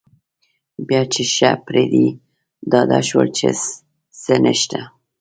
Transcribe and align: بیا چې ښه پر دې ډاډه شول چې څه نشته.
بیا 0.87 1.01
چې 1.13 1.21
ښه 1.33 1.51
پر 1.65 1.75
دې 1.93 2.07
ډاډه 2.71 2.99
شول 3.07 3.27
چې 3.37 3.47
څه 4.21 4.33
نشته. 4.43 4.79